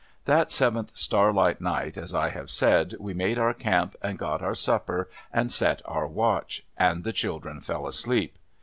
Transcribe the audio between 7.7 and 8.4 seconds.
asleep.